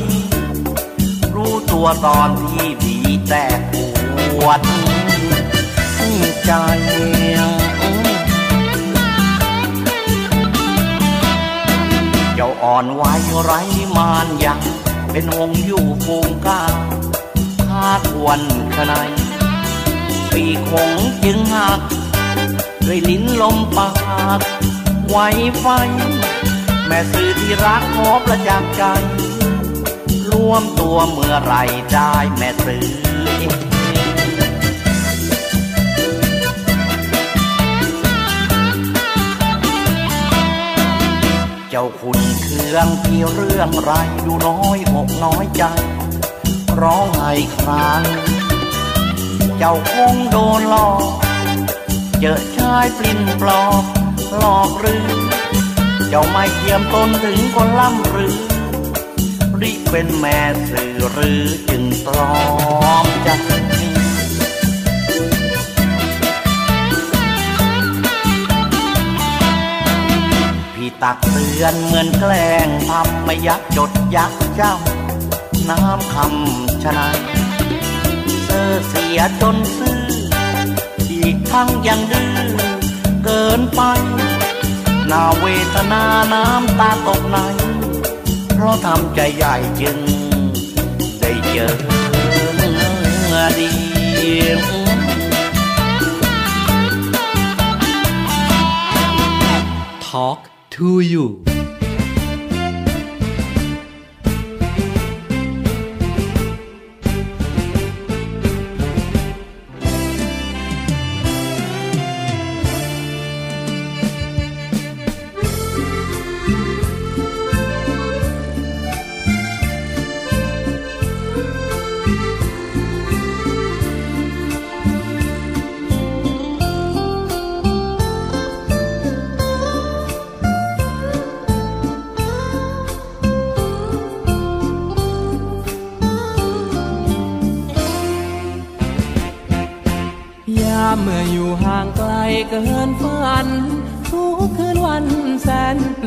[1.35, 2.97] รู้ตัวตอนที่ดี
[3.29, 3.45] แต่
[4.31, 4.61] ปวด
[6.45, 6.51] ใจ
[12.39, 13.03] จ้าอ่อนไหว
[13.43, 13.61] ไร้
[13.97, 14.59] มานยัง
[15.11, 16.61] เป็นวงค์อยู่ฟูงก้า
[17.65, 18.43] คาดวัน
[18.75, 19.09] ขนาย
[20.31, 20.91] ปีกหง
[21.23, 21.79] จึงหัก
[22.85, 23.91] ด้วยลิ้นลมปา
[24.37, 24.39] ก
[25.07, 25.17] ไหว
[25.59, 25.65] ไฟ
[26.87, 28.83] แม่สื่อที่รักขอประจักษ์ใจ
[30.31, 31.55] รวมตัวเมื่อไร
[31.93, 33.68] ได้แม่สื่อ
[41.81, 43.91] จ้าคุณเครื่องที่เรื่องไร
[44.25, 45.63] ดูน้อยอกน้อยใจ
[46.81, 48.03] ร้องไห้คราง
[49.57, 51.03] เจ้าคงโดนหลอก
[52.19, 53.83] เจอชายปลิ้นปลอก
[54.37, 55.07] หลอกหรือ
[56.09, 58.35] เจ้าไม่เทียมตนถึงคนล่ำหรือ
[59.61, 62.33] รีบเป็นแม่สื่อหรือจึงตรอ
[63.03, 63.48] มใจ
[71.03, 77.07] ตักเตือนเหมือนแกล้งทำไม่ยักจดยักจำน้ำคำชนะ
[78.45, 80.01] เธอเสียจนซื่อ
[81.11, 82.31] อีกทั้งยังดื้อ
[83.23, 83.81] เกินไป
[85.11, 87.37] นาเวทนาน้ำตาตกใน
[88.53, 89.97] เพราะทำใจใหญ่จึง
[91.19, 91.69] ได้เจอ
[93.59, 93.69] ดี
[100.11, 100.48] Talk
[100.79, 101.58] to you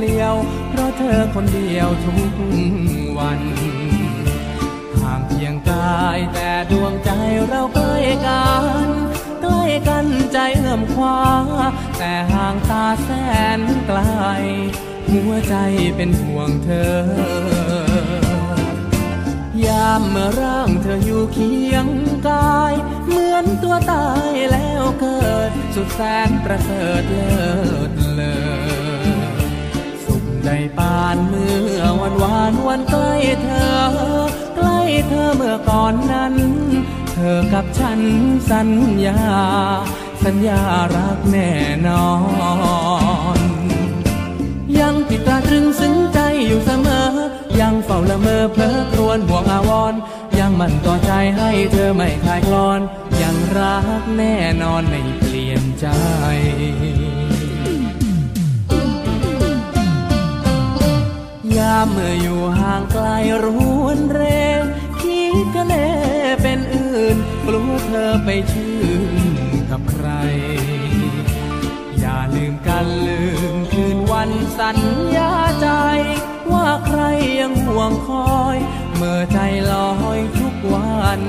[0.03, 0.36] เปลี่ยว
[0.70, 2.32] เพราะเธอคนเดียวทุก
[3.18, 3.40] วัน
[5.00, 7.11] ห่างเพียงกายแต่ดวงใจ
[7.48, 7.96] เราใกล้
[8.26, 8.46] กั
[8.84, 8.88] น
[9.42, 11.20] ใกล้กันใจเอื้อมคว้า
[11.98, 13.09] แต่ห่างตาแส
[13.59, 14.00] นไกล
[15.11, 15.55] หัวใจ
[15.96, 16.96] เป็นห่วงเธอ
[19.66, 21.86] ยามเมื่อร่างเธออยู่เคียง
[22.28, 22.74] กาย
[23.09, 27.30] เหมือนตัวตายแล้วเกิด สุดแสนประเสริฐเลิ
[27.88, 28.01] ศเลอสุขได้
[30.78, 33.72] ปานเมื่อวันวานวันใกล้เธอ
[34.56, 36.34] ใกล้เธอเมื่อก่อนนั้น
[37.12, 38.00] เธอกับฉัน
[38.50, 38.70] สัญ
[39.06, 39.20] ญา
[40.24, 40.60] สัญญา
[40.96, 41.50] รักแน่
[41.88, 42.10] นอ
[43.38, 43.40] น
[44.78, 47.06] ยังติดตราตรึงซึ้งใจอยู่เสมอ
[47.60, 50.00] ยังเฝ้าละเมอเพลอครวญห่วงอาวรณ์
[50.38, 52.80] ยังมันต่อใจให้เธอไม่คลายคลอน
[53.22, 55.86] ยังรักแน่นอนไม่เปลี่ยนใจ
[61.59, 63.07] ยามเมื่ออยู่ห่างไกล
[63.44, 63.46] ร
[63.82, 64.22] วนเร
[65.00, 65.88] คิดกันแน่
[66.42, 69.03] เป็นอื่น กลัวเธอไปชื่น
[69.70, 70.09] กับใคร
[72.00, 73.20] อย่าลืมกันลื
[73.55, 74.78] มคืนวันสัญ
[75.16, 75.68] ญาใจ
[76.53, 77.00] ว่าใคร
[77.40, 78.57] ยังห่วงคอย
[78.96, 79.38] เมื่อใจ
[79.72, 81.20] ลอยทุกวัน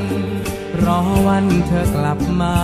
[0.83, 2.55] รอวันเธอกลับมา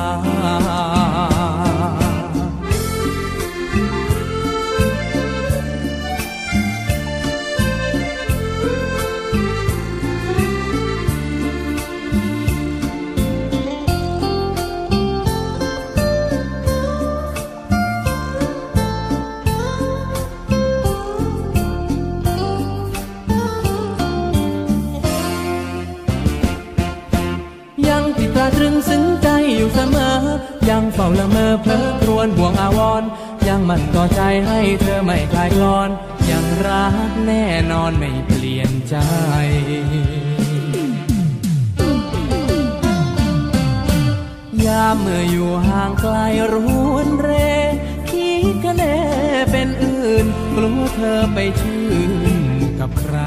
[30.70, 33.04] ยังเฝ้าละเมอเพลอครวญห่วงอาวร
[33.48, 35.90] ยังมันต่อใจให้เธอไม่คลายคลอน
[36.30, 38.96] ยังรักแน่นอนไม่เปลี่ยนใจ
[44.66, 46.16] ยามเมื่ออยู่ห่างไกล
[46.54, 46.56] ร
[46.92, 47.30] วนเร
[48.10, 48.98] คิดกันแน่
[49.52, 52.14] เป็นอื่นกลัวเธอไปชื่น
[52.80, 53.18] กับใคร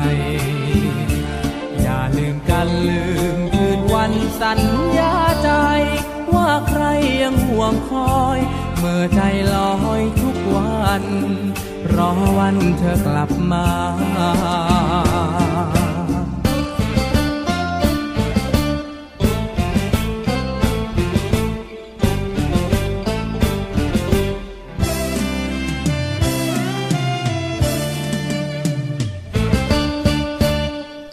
[1.80, 3.03] อย่าลืมกันลื
[3.36, 4.61] มคืนวันสัญ
[4.99, 5.14] ญา
[5.45, 5.51] ใจ
[6.35, 6.85] ว่าใคร
[7.22, 8.39] ยังห่วงคอย
[8.78, 9.20] เมื่อใจ
[9.55, 11.05] ลอยทุกวัน
[11.95, 13.66] รอวันเธอกลับมา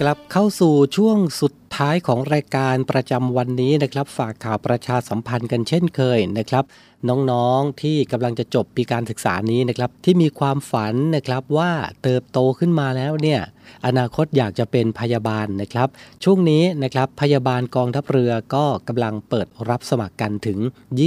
[0.04, 6.64] กลับเข้าสู่ช่วงสุดท้ายของรายการประจำวันนี้นะครับ ฝากข่าวประชาสัมพันธ์กันเช่นเคยนะครับ
[7.10, 11.72] น้องๆที่กำลังจะจบปีการศึกษานี้นะครับ ที่มีความฝันนะครับว่า
[12.04, 13.42] เติบโตขึ้นมาแล้วเนี่ย
[13.86, 15.88] อนาคตอยากจะเป็นพยาบาลนะครับ
[16.24, 20.60] ช่วงนี้นะครับพยาบาลกองทัพเรือก็กำลังเปิดรับสมัครกันถึง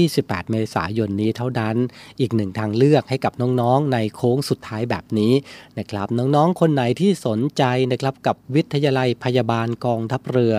[0.02, 1.76] 28 เมษายนนี้เท่านั้น
[2.20, 5.32] อีกหนึ่งทางเลือกให้กับน้องๆ ในโค้งสุดท้ายแบบนี้
[5.78, 10.54] นะครับ น้องๆ คนไหนที่สนใจนะครับกับวิทยาลัยพยาบาลกองทัพเรือ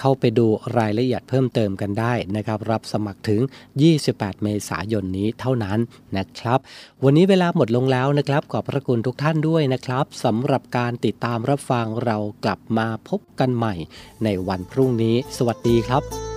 [0.00, 0.46] เข้าไปดู
[0.78, 3.40] รายละเอียดเพิ่มเติมกันได้นะครับ รับสมัครถึง
[3.92, 5.78] 28 เมษายนนี้เท่านั้น
[6.16, 6.58] นะครับ
[7.04, 13.74] วันนี้เวลาหมดลงแล้วนะครับ ขอบพระคุณทุกท่านด้วยนะครับสำหรับการติดตามรับฟังเรากลับมาพบกันใหม่
[14.24, 16.33] ในวันพรุ่งนี้ สวัสดีครับ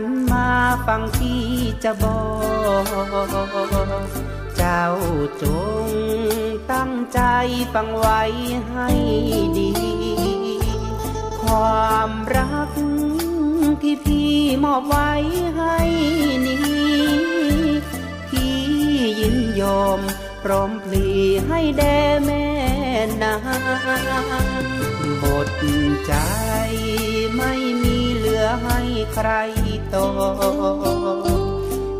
[0.00, 0.48] นมา
[0.86, 1.44] ฟังที่
[1.84, 2.20] จะบอ
[2.82, 2.84] ก
[4.56, 4.84] เจ้า
[5.42, 5.44] จ
[5.86, 5.88] ง
[6.72, 7.20] ตั้งใจ
[7.74, 8.22] ฟังไว้
[8.70, 8.90] ให้
[9.58, 9.72] ดี
[11.42, 12.70] ความรัก
[13.82, 14.34] ที่พี่
[14.64, 15.10] มอบไว้
[15.56, 15.78] ให้
[16.46, 16.60] นี้
[18.28, 18.56] พี่
[19.20, 20.00] ยินยอม
[20.42, 21.06] พร้อมพลี
[21.48, 22.46] ให้แด่แม่
[23.22, 24.64] นาง
[25.18, 25.48] หมด
[26.06, 26.12] ใจ
[27.36, 27.97] ไม่มี
[28.62, 28.80] ให้
[29.14, 29.30] ใคร
[29.94, 30.08] ต่อ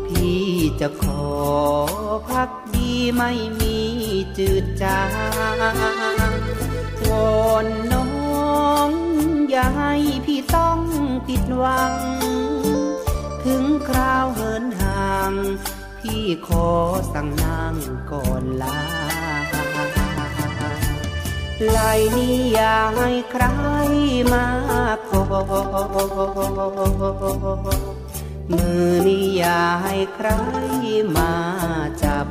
[0.07, 0.43] พี่
[0.79, 1.25] จะขอ
[2.29, 3.77] พักดีไม่มี
[4.37, 5.01] จืดจา
[5.57, 5.59] ง
[7.09, 7.11] ว
[7.43, 8.05] อนน้อ
[8.89, 8.91] ง
[9.49, 9.93] อย่าให้
[10.25, 10.79] พี่ต้อง
[11.27, 11.93] ผิดหวัง
[13.45, 15.33] ถึงคราวเหินห่าง
[15.99, 16.67] พี่ขอ
[17.13, 17.75] สั่งนาง
[18.11, 18.79] ก่อนลา
[21.67, 23.45] ไลายนี้อย่าให้ใคร
[24.33, 24.45] มา
[25.07, 25.21] ขอ
[28.51, 30.29] มือนี้อย่าให้ใคร
[31.15, 31.31] มา
[32.01, 32.27] จับ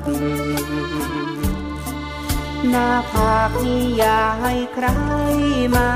[2.71, 4.87] หน้าผากนี้อย่าให้ใคร
[5.77, 5.91] มา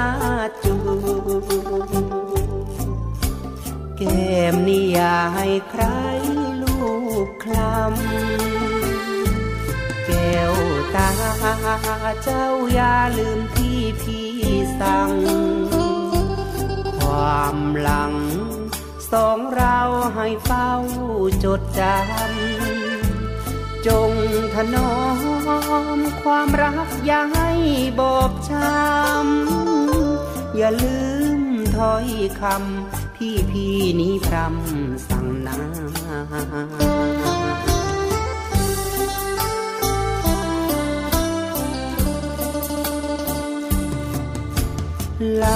[0.64, 0.74] จู
[3.96, 5.84] แก้มนี่อย่าให้ใคร
[6.62, 6.76] ลู
[7.26, 11.10] กคลำแก้ว ตา
[12.22, 14.30] เจ้าอย่าลืมที่พี่
[14.80, 15.10] สั่ง
[16.98, 18.14] ความหลัง
[19.12, 19.78] สองเรา
[20.14, 20.72] ให้เฝ้า
[21.44, 24.12] จดจำ จง
[24.54, 24.94] ถนอ
[25.96, 27.50] มความรักอย่าให้
[27.98, 31.00] บอบช้ำ อย่าลื
[31.38, 31.40] ม
[31.76, 32.06] ถ้อย
[32.40, 35.58] คำพี่พี่นี้พรำสั่งนา
[45.36, 45.46] ไหล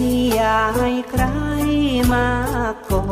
[0.00, 1.24] นี่อย่าให้ใคร
[2.12, 2.28] มา
[2.88, 3.02] กอ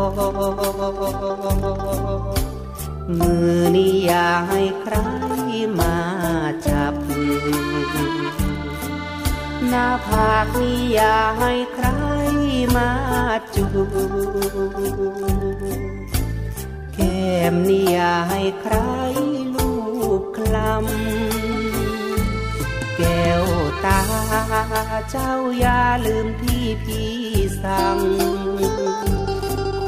[3.18, 4.94] มือนี่อย่าให้ใคร
[5.78, 5.96] มา
[6.66, 6.94] จับ
[9.68, 11.88] หน้าผากนี่อย่าให้ใคร
[12.76, 12.90] มา
[13.54, 13.66] จู
[16.94, 18.74] แก้มนี่อย่าให้ใคร
[19.54, 19.72] ลู
[20.20, 21.61] กคลำ
[23.02, 23.44] แก้ว
[23.84, 24.00] ตา
[25.10, 27.12] เจ้าอย่าลืมที่พี่
[27.62, 27.98] สั่ง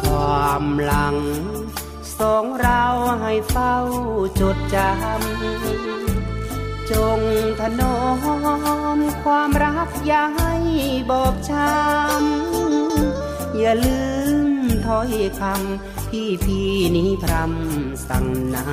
[0.03, 1.17] ความหลัง
[2.19, 2.85] สองเรา
[3.21, 3.77] ให้เฝ้า
[4.41, 7.21] จดจำ จง
[7.61, 7.99] ถนอ
[8.97, 10.55] มความรักอย่าให้
[11.11, 14.03] บอบช้ำ อย่าลื
[14.37, 15.11] มถ้อย
[15.41, 18.65] คำพี่พี่นี้พรำสั่งนา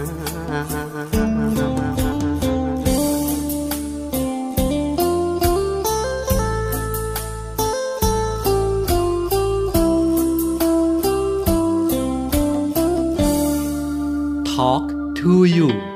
[14.61, 15.90] Talk to you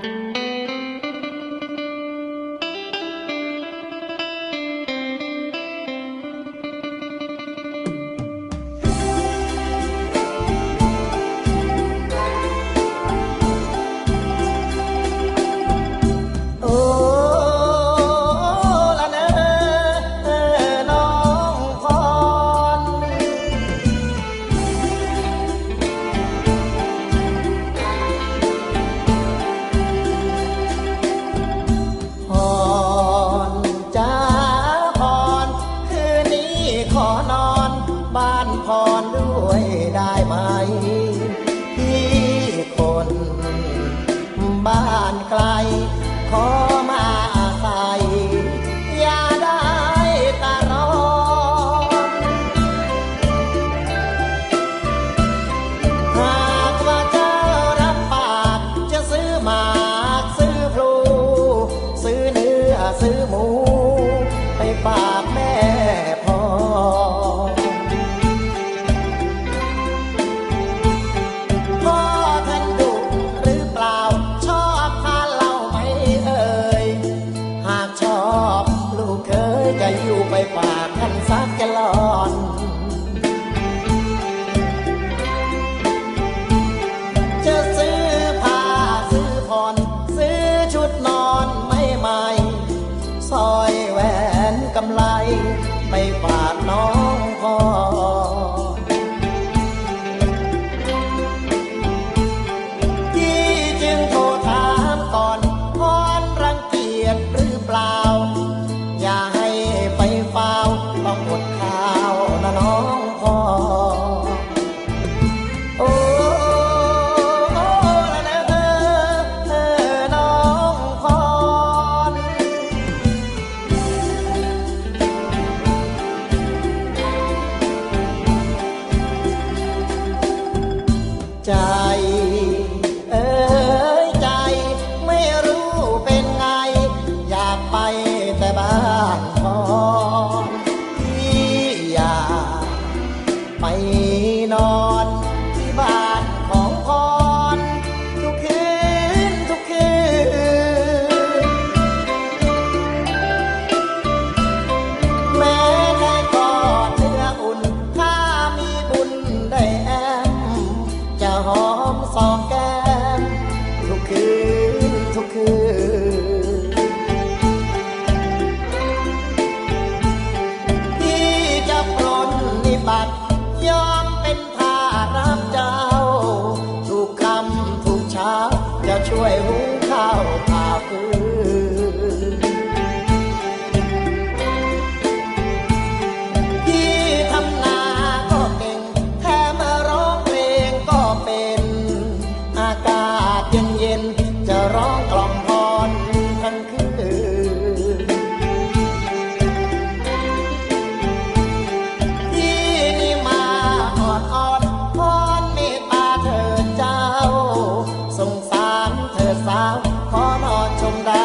[209.48, 209.74] สาว
[210.12, 211.24] ขอนอนชมดา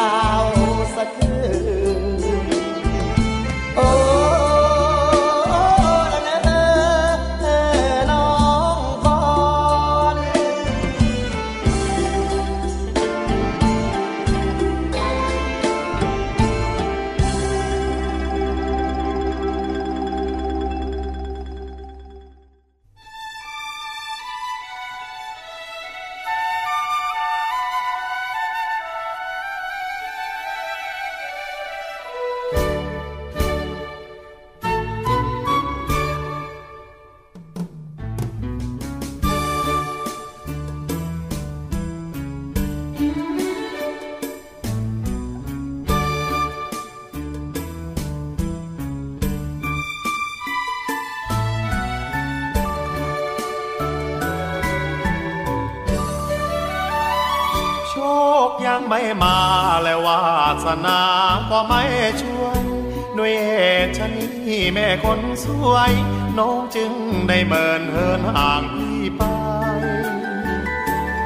[65.43, 65.91] สวย
[66.37, 66.93] น้องจึง
[67.27, 69.21] ได้เมินเหินห่างพี่ไป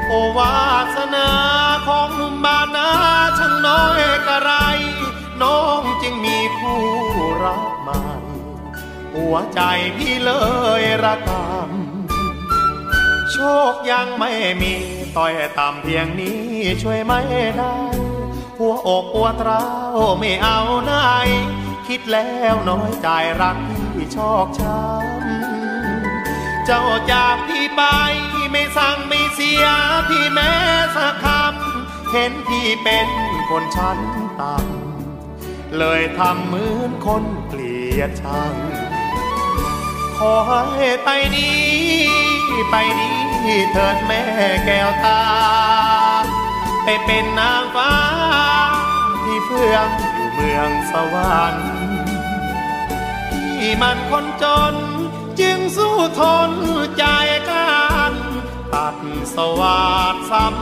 [0.08, 0.56] โอวา
[0.96, 1.30] สนา
[1.88, 2.90] ของหนุ่มบานนา
[3.40, 4.52] ช่างน้อยกระไร
[5.42, 6.84] น้องจึงมีคู่
[7.44, 8.02] รักใหม่
[9.14, 9.62] หัวใจ
[9.98, 10.32] พี่เล
[10.82, 13.38] ยระกำโช
[13.72, 14.74] คยังไม่มี
[15.18, 16.42] ต่อยต่ำเพียงนี้
[16.82, 17.20] ช่วยไม่
[17.58, 17.76] ได้
[18.60, 19.64] หัวอกหัวเท้า
[20.20, 20.94] ไม่เอาไหน
[21.88, 23.08] คิดแล้วน้อยใจ
[23.42, 23.85] รักพี่
[24.16, 27.82] ชอกช้ำเจ้าจากพี่ไป
[28.52, 29.66] ไม่สั่งไม่เสีย
[30.10, 30.52] พี่แม้
[30.96, 33.08] สักคำเห็นพี่เป็น
[33.50, 34.00] คนชั้น
[34.40, 38.54] ต่ำเลยทำเหมือนคนเกลียดชัง
[40.18, 40.34] ขอ
[40.76, 43.20] ให้ไปนี้ไปนี้
[43.72, 44.22] เถิดแม่
[44.66, 45.22] แก้วตา
[46.84, 47.94] ไปเป็นนางฟ้า
[49.24, 51.75] ที่เพื่องอยู่เมืองสวรรค์
[53.82, 54.76] มันคนจน
[55.40, 56.52] จึงสู้ทน
[56.98, 57.06] ใจ
[57.50, 57.70] กั
[58.12, 58.14] น
[58.74, 58.96] ตัด
[59.36, 59.84] สวั
[60.14, 60.56] สดสัม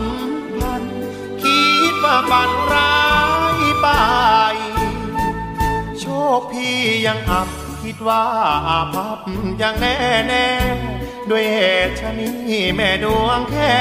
[0.58, 0.98] พันธ์
[1.44, 2.98] คิดว่าฝันร้า
[3.56, 3.88] ยไป
[6.00, 6.06] โช
[6.40, 7.50] คพี่ยังอับ
[7.84, 8.24] คิดว่า
[8.68, 9.20] อาภัพ
[9.62, 9.96] ย่างแน่
[10.28, 10.48] แน่
[11.30, 12.34] ด้วยเหตุชะนี้
[12.76, 13.76] แม่ดวงแค่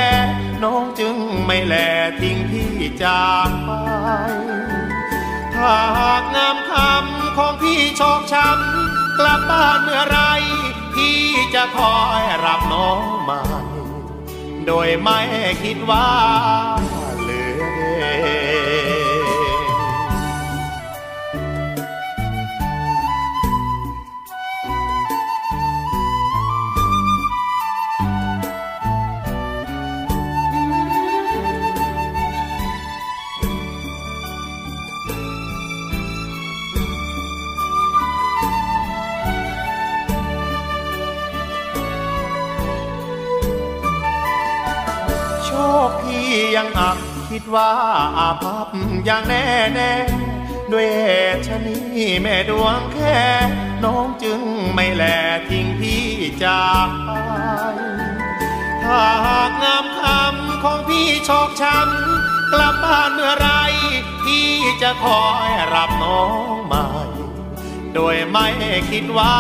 [0.63, 1.75] น้องจึงไม่แล
[2.21, 3.71] ทิ้งพี่จากไป
[5.55, 10.19] ถ้าหากงามคำของพี่ชอกช้ำ กลับบ้านเมื่อไร
[10.95, 11.21] พี่
[11.55, 13.41] จะคอยรับน้องมา
[14.67, 15.21] โดยไม่
[15.63, 16.09] คิดว่า
[46.57, 46.99] ยังอับ
[47.31, 47.71] คิดว่า
[48.19, 48.69] อาภัพ
[49.05, 49.93] อย่างแน่แน่
[50.73, 50.89] ด้วย
[51.47, 51.85] ชะนี้
[52.23, 53.21] แม่ดวงแค่
[53.85, 54.41] น้องจึง
[54.75, 55.05] ไม่แล
[55.49, 56.07] ทิ้งพี่
[56.45, 57.11] จากไป
[58.85, 63.49] ถ้าหากงามคำของพี่ชอกช้ำกลับบ้านเมื่อไร
[64.25, 64.49] พี่
[64.83, 66.23] จะคอยรับน้อ
[66.55, 66.87] งใหม่
[67.95, 68.49] โดยไม่
[68.91, 69.37] คิดว่า